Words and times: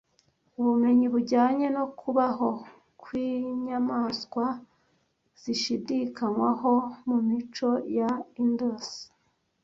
Ubumenyi 0.59 1.05
bujyanye 1.13 1.67
no 1.77 1.85
kubaho 1.99 2.49
kwinyamaswa 3.01 4.45
zishidikanywaho 5.41 6.73
mumico 7.07 7.69
ya 7.97 8.11
Indus 8.43 8.87